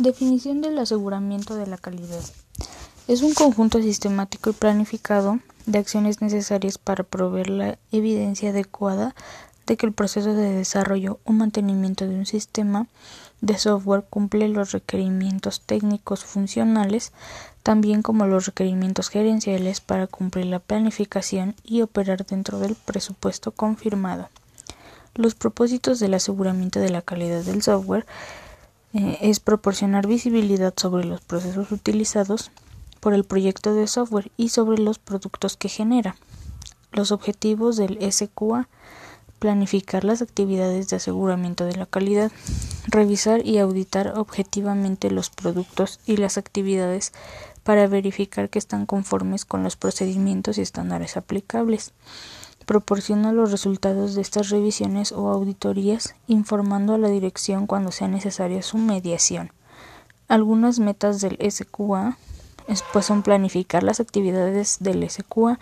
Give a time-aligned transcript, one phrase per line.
[0.00, 2.24] Definición del aseguramiento de la calidad.
[3.06, 9.14] Es un conjunto sistemático y planificado de acciones necesarias para proveer la evidencia adecuada
[9.66, 12.86] de que el proceso de desarrollo o mantenimiento de un sistema
[13.42, 17.12] de software cumple los requerimientos técnicos funcionales,
[17.62, 24.30] también como los requerimientos gerenciales para cumplir la planificación y operar dentro del presupuesto confirmado.
[25.14, 28.06] Los propósitos del aseguramiento de la calidad del software
[28.92, 32.50] eh, es proporcionar visibilidad sobre los procesos utilizados
[33.00, 36.16] por el proyecto de software y sobre los productos que genera.
[36.92, 38.68] Los objetivos del SQA
[39.40, 42.30] planificar las actividades de aseguramiento de la calidad,
[42.86, 47.12] revisar y auditar objetivamente los productos y las actividades
[47.64, 51.92] para verificar que están conformes con los procedimientos y estándares aplicables.
[52.70, 58.62] Proporciona los resultados de estas revisiones o auditorías, informando a la dirección cuando sea necesaria
[58.62, 59.50] su mediación.
[60.28, 62.16] Algunas metas del SQA
[62.92, 65.58] pues son planificar las actividades del SQA,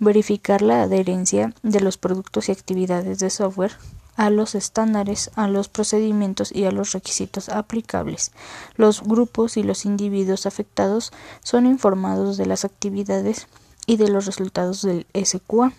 [0.00, 3.72] verificar la adherencia de los productos y actividades de software
[4.16, 8.32] a los estándares, a los procedimientos y a los requisitos aplicables.
[8.76, 11.10] Los grupos y los individuos afectados
[11.42, 13.46] son informados de las actividades
[13.86, 15.72] y de los resultados del SQA.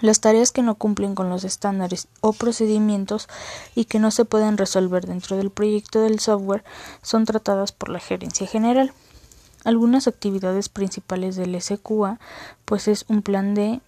[0.00, 3.28] Las tareas que no cumplen con los estándares o procedimientos
[3.74, 6.64] y que no se pueden resolver dentro del proyecto del software
[7.02, 8.92] son tratadas por la gerencia general.
[9.64, 12.20] Algunas actividades principales del SQA,
[12.64, 13.80] pues es un plan de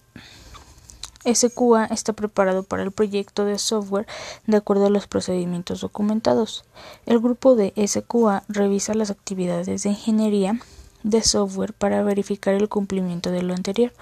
[1.25, 4.07] SQA está preparado para el proyecto de software
[4.47, 6.63] de acuerdo a los procedimientos documentados.
[7.05, 10.59] El grupo de SQA revisa las actividades de ingeniería
[11.03, 13.93] de software para verificar el cumplimiento de lo anterior.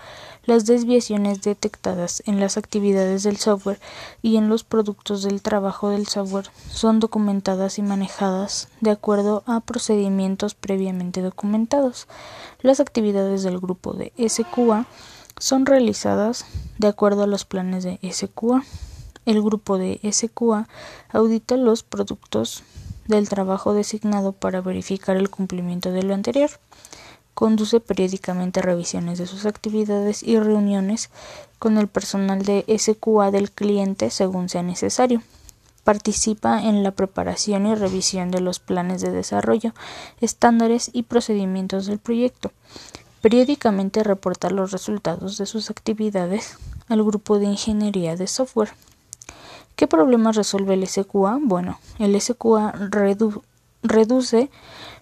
[0.46, 3.80] Las desviaciones detectadas en las actividades del software
[4.22, 9.60] y en los productos del trabajo del software son documentadas y manejadas de acuerdo a
[9.60, 12.08] procedimientos previamente documentados.
[12.62, 14.86] Las actividades del grupo de SQA
[15.38, 16.46] son realizadas
[16.78, 18.64] de acuerdo a los planes de SQA.
[19.26, 20.68] El grupo de SQA
[21.10, 22.64] audita los productos
[23.08, 26.52] del trabajo designado para verificar el cumplimiento de lo anterior.
[27.38, 31.12] Conduce periódicamente revisiones de sus actividades y reuniones
[31.60, 35.22] con el personal de SQA del cliente según sea necesario.
[35.84, 39.76] Participa en la preparación y revisión de los planes de desarrollo,
[40.20, 42.52] estándares y procedimientos del proyecto.
[43.22, 46.58] Periódicamente reporta los resultados de sus actividades
[46.90, 48.74] al grupo de ingeniería de software.
[49.76, 51.38] ¿Qué problemas resuelve el SQA?
[51.40, 52.74] Bueno, el SQA
[53.84, 54.50] reduce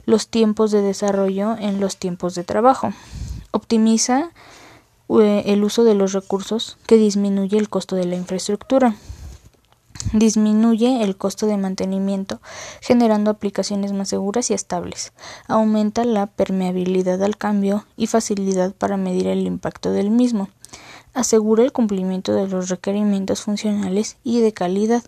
[0.05, 2.93] los tiempos de desarrollo en los tiempos de trabajo.
[3.51, 4.31] Optimiza
[5.09, 8.95] eh, el uso de los recursos que disminuye el costo de la infraestructura.
[10.13, 12.39] Disminuye el costo de mantenimiento,
[12.81, 15.13] generando aplicaciones más seguras y estables.
[15.47, 20.49] Aumenta la permeabilidad al cambio y facilidad para medir el impacto del mismo.
[21.13, 25.03] Asegura el cumplimiento de los requerimientos funcionales y de calidad.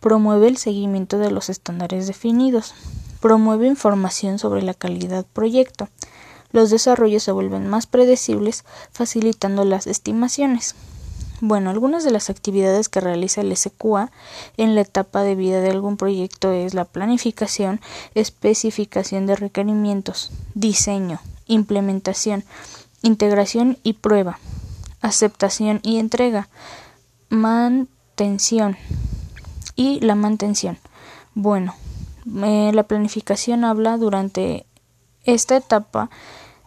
[0.00, 2.74] Promueve el seguimiento de los estándares definidos
[3.20, 5.88] promueve información sobre la calidad proyecto.
[6.52, 10.74] Los desarrollos se vuelven más predecibles, facilitando las estimaciones.
[11.40, 14.10] Bueno, algunas de las actividades que realiza el SQA
[14.56, 17.80] en la etapa de vida de algún proyecto es la planificación,
[18.14, 22.42] especificación de requerimientos, diseño, implementación,
[23.02, 24.38] integración y prueba,
[25.02, 26.48] aceptación y entrega,
[27.28, 28.78] mantención
[29.74, 30.78] y la mantención.
[31.34, 31.74] Bueno,
[32.26, 34.66] la planificación habla durante
[35.24, 36.10] esta etapa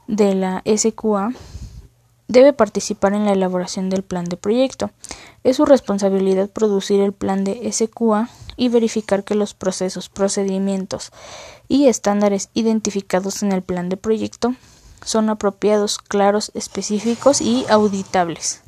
[0.07, 1.31] de la SQA
[2.29, 4.91] debe participar en la elaboración del plan de proyecto.
[5.43, 11.11] Es su responsabilidad producir el plan de SQA y verificar que los procesos, procedimientos
[11.67, 14.53] y estándares identificados en el plan de proyecto
[15.03, 18.61] son apropiados, claros, específicos y auditables.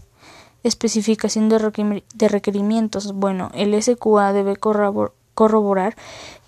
[0.64, 3.14] Especificación de requerimientos.
[3.14, 5.96] Bueno, el SQA debe corroborar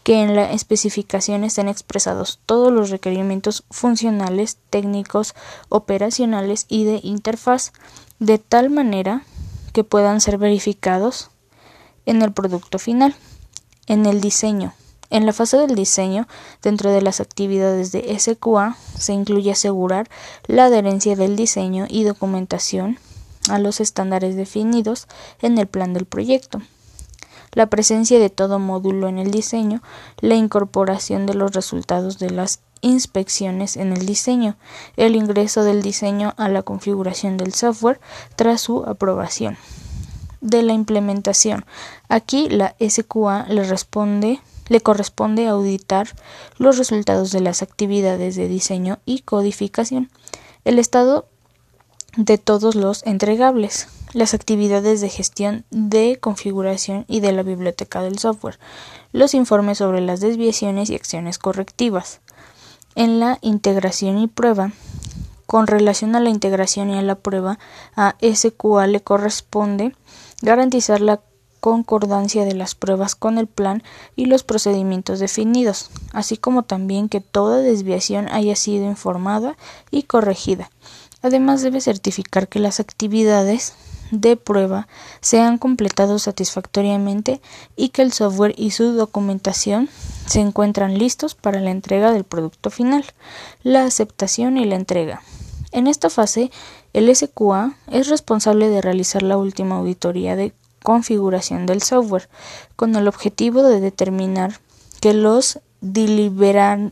[0.03, 5.33] que en la especificación estén expresados todos los requerimientos funcionales, técnicos,
[5.69, 7.71] operacionales y de interfaz,
[8.19, 9.23] de tal manera
[9.71, 11.29] que puedan ser verificados
[12.05, 13.15] en el producto final.
[13.87, 14.73] En el diseño.
[15.09, 16.27] En la fase del diseño,
[16.61, 20.09] dentro de las actividades de SQA, se incluye asegurar
[20.47, 22.97] la adherencia del diseño y documentación
[23.49, 25.07] a los estándares definidos
[25.41, 26.61] en el plan del proyecto
[27.53, 29.81] la presencia de todo módulo en el diseño,
[30.19, 34.57] la incorporación de los resultados de las inspecciones en el diseño,
[34.97, 37.99] el ingreso del diseño a la configuración del software
[38.35, 39.57] tras su aprobación.
[40.41, 41.65] De la implementación.
[42.09, 43.63] Aquí la SQA le
[44.69, 46.09] le corresponde auditar
[46.57, 50.09] los resultados de las actividades de diseño y codificación,
[50.65, 51.27] el estado
[52.15, 58.19] de todos los entregables, las actividades de gestión de configuración y de la biblioteca del
[58.19, 58.59] software,
[59.11, 62.21] los informes sobre las desviaciones y acciones correctivas.
[62.95, 64.71] En la integración y prueba,
[65.47, 67.57] con relación a la integración y a la prueba,
[67.95, 69.95] a SQA le corresponde
[70.41, 71.21] garantizar la
[71.59, 73.83] concordancia de las pruebas con el plan
[74.17, 79.55] y los procedimientos definidos, así como también que toda desviación haya sido informada
[79.89, 80.69] y corregida.
[81.23, 83.73] Además debe certificar que las actividades
[84.11, 84.89] de prueba
[85.21, 87.39] se han completado satisfactoriamente
[87.77, 89.87] y que el software y su documentación
[90.27, 93.05] se encuentran listos para la entrega del producto final,
[93.63, 95.21] la aceptación y la entrega.
[95.71, 96.51] En esta fase,
[96.91, 100.53] el SQA es responsable de realizar la última auditoría de
[100.83, 102.27] configuración del software
[102.75, 104.59] con el objetivo de determinar
[104.99, 106.91] que los deliberantes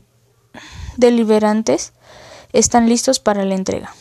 [2.53, 3.93] están listos para la entrega.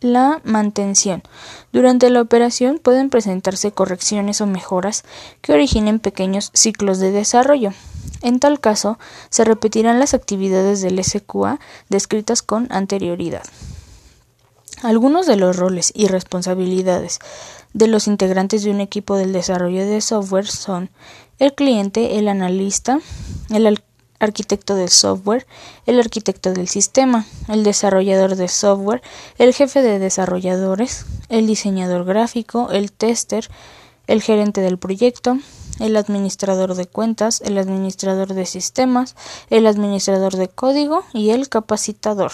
[0.00, 1.24] La mantención.
[1.72, 5.04] Durante la operación pueden presentarse correcciones o mejoras
[5.40, 7.72] que originen pequeños ciclos de desarrollo.
[8.22, 8.98] En tal caso,
[9.28, 11.58] se repetirán las actividades del SQA
[11.88, 13.42] descritas con anterioridad.
[14.82, 17.18] Algunos de los roles y responsabilidades
[17.72, 20.90] de los integrantes de un equipo del desarrollo de software son
[21.40, 23.00] el cliente, el analista,
[23.50, 23.66] el
[24.18, 25.46] arquitecto del software,
[25.86, 29.02] el arquitecto del sistema, el desarrollador de software,
[29.38, 33.48] el jefe de desarrolladores, el diseñador gráfico, el tester,
[34.06, 35.38] el gerente del proyecto,
[35.78, 39.14] el administrador de cuentas, el administrador de sistemas,
[39.50, 42.32] el administrador de código y el capacitador.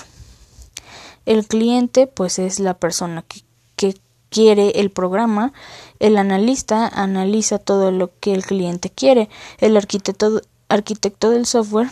[1.27, 3.41] El cliente pues es la persona que,
[3.77, 3.99] que
[4.31, 5.53] quiere el programa,
[6.01, 9.29] el analista analiza todo lo que el cliente quiere,
[9.59, 10.41] el arquitecto,
[10.75, 11.88] arquitecto del software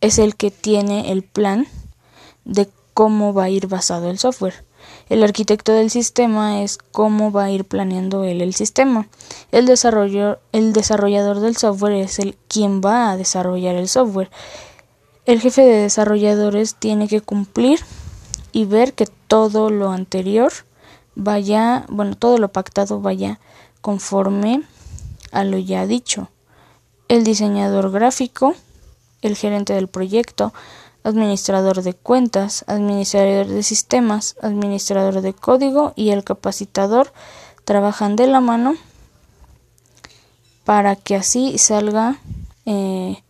[0.00, 1.66] es el que tiene el plan
[2.44, 4.64] de cómo va a ir basado el software.
[5.08, 9.06] El arquitecto del sistema es cómo va a ir planeando él el sistema.
[9.52, 14.30] El, el desarrollador del software es el quien va a desarrollar el software.
[15.26, 17.80] El jefe de desarrolladores tiene que cumplir
[18.52, 20.52] y ver que todo lo anterior
[21.14, 23.40] vaya, bueno, todo lo pactado vaya
[23.82, 24.62] conforme
[25.32, 26.30] a lo ya dicho.
[27.08, 28.54] El diseñador gráfico,
[29.22, 30.52] el gerente del proyecto,
[31.04, 37.12] administrador de cuentas, administrador de sistemas, administrador de código y el capacitador
[37.64, 38.74] trabajan de la mano
[40.64, 42.18] para que así salga
[42.64, 43.22] eh,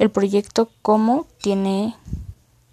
[0.00, 1.94] el proyecto como tiene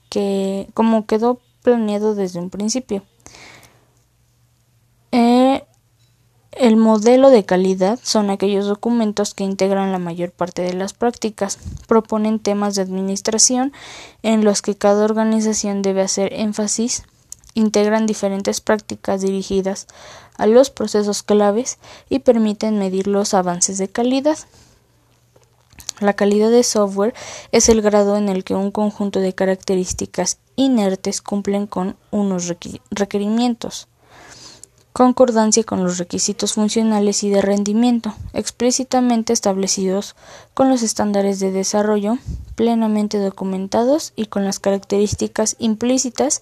[0.10, 3.04] que como quedó planeado desde un principio.
[5.12, 5.64] Eh,
[6.68, 11.60] el modelo de calidad son aquellos documentos que integran la mayor parte de las prácticas,
[11.88, 13.72] proponen temas de administración
[14.22, 17.04] en los que cada organización debe hacer énfasis,
[17.54, 19.88] integran diferentes prácticas dirigidas
[20.38, 21.80] a los procesos claves
[22.10, 24.38] y permiten medir los avances de calidad.
[26.02, 27.14] La calidad de software
[27.54, 32.54] es el grado en el que un conjunto de características inertes cumplen con unos
[32.92, 33.88] requerimientos.
[34.98, 40.16] Concordancia con los requisitos funcionales y de rendimiento, explícitamente establecidos
[40.56, 42.18] con los estándares de desarrollo,
[42.56, 46.40] plenamente documentados y con las características implícitas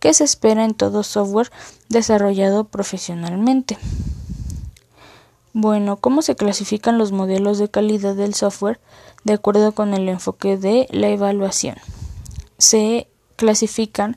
[0.00, 1.52] que se espera en todo software
[1.90, 3.76] desarrollado profesionalmente.
[5.52, 8.80] Bueno, ¿cómo se clasifican los modelos de calidad del software
[9.24, 11.76] de acuerdo con el enfoque de la evaluación?
[12.56, 14.16] Se clasifican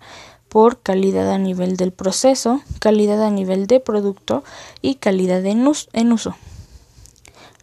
[0.52, 4.44] por calidad a nivel del proceso, calidad a nivel de producto
[4.82, 6.36] y calidad en, uso.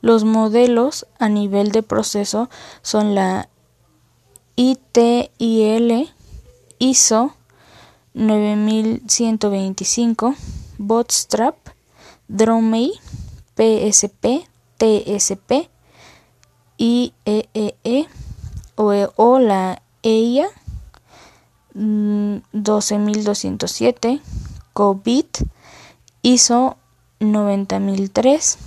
[0.00, 2.48] Los modelos a nivel de proceso
[2.80, 3.50] son la
[4.56, 6.08] ITIL,
[6.78, 7.34] ISO
[8.14, 10.34] 9125,
[10.78, 11.56] Bootstrap,
[12.26, 12.92] Dromey,
[13.54, 15.68] PSP, TSP,
[16.78, 18.06] IEEE e
[18.76, 20.48] o, o la EIA
[21.74, 24.20] 12207,
[24.72, 25.26] COVID,
[26.22, 26.76] ISO
[27.20, 28.58] 90003,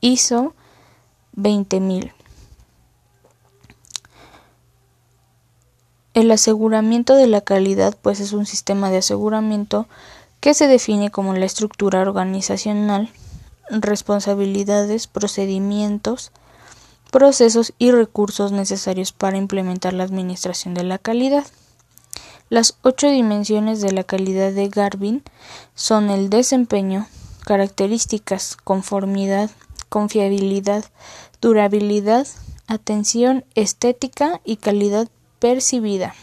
[0.00, 0.54] ISO
[1.32, 2.12] 20000.
[6.14, 9.88] El aseguramiento de la calidad pues es un sistema de aseguramiento
[10.40, 13.10] que se define como la estructura organizacional
[13.70, 16.32] responsabilidades, procedimientos,
[17.10, 21.44] procesos y recursos necesarios para implementar la administración de la calidad.
[22.50, 25.22] Las ocho dimensiones de la calidad de Garvin
[25.74, 27.06] son el desempeño,
[27.44, 29.50] características, conformidad,
[29.88, 30.84] confiabilidad,
[31.40, 32.26] durabilidad,
[32.66, 36.14] atención estética y calidad percibida.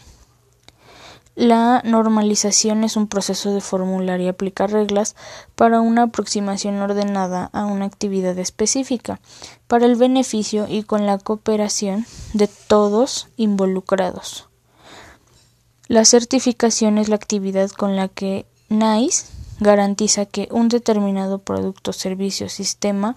[1.34, 5.16] La normalización es un proceso de formular y aplicar reglas
[5.54, 9.18] para una aproximación ordenada a una actividad específica,
[9.66, 14.51] para el beneficio y con la cooperación de todos involucrados.
[15.92, 19.26] La certificación es la actividad con la que NICE
[19.60, 23.14] garantiza que un determinado producto, servicio, sistema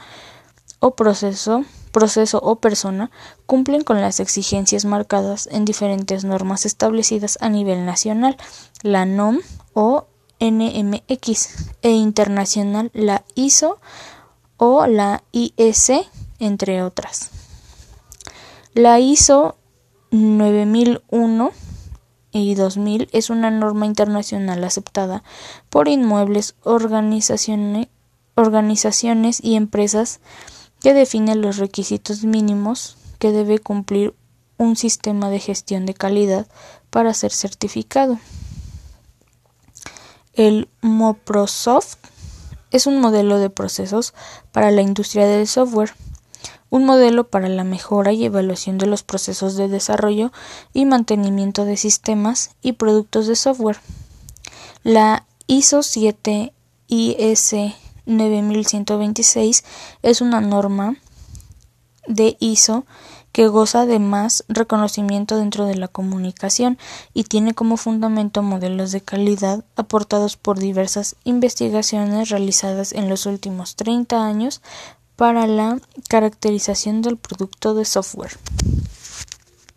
[0.82, 1.64] o proceso
[1.94, 3.12] proceso o persona
[3.46, 8.36] cumplen con las exigencias marcadas en diferentes normas establecidas a nivel nacional,
[8.82, 9.40] la NOM
[9.72, 10.08] o
[10.42, 13.80] NMX, e internacional, la ISO
[14.58, 15.94] o la IS,
[16.40, 17.30] entre otras.
[18.74, 19.56] La ISO
[20.12, 21.54] 9001
[22.42, 25.24] y 2000 es una norma internacional aceptada
[25.70, 27.88] por inmuebles, organizaciones,
[28.36, 30.20] organizaciones y empresas
[30.82, 34.14] que define los requisitos mínimos que debe cumplir
[34.58, 36.48] un sistema de gestión de calidad
[36.90, 38.20] para ser certificado.
[40.34, 41.98] El MoProsoft
[42.72, 44.14] es un modelo de procesos
[44.52, 45.94] para la industria del software,
[46.76, 50.34] un modelo para la mejora y evaluación de los procesos de desarrollo
[50.74, 53.80] y mantenimiento de sistemas y productos de software.
[54.84, 56.52] La ISO 7
[56.88, 57.56] IS
[58.06, 59.64] 9126
[60.04, 60.98] es una norma
[62.08, 62.86] de ISO
[63.36, 66.78] que goza de más reconocimiento dentro de la comunicación
[67.14, 73.76] y tiene como fundamento modelos de calidad aportados por diversas investigaciones realizadas en los últimos
[73.76, 74.62] 30 años
[75.16, 75.80] para la
[76.10, 78.38] caracterización del producto de software.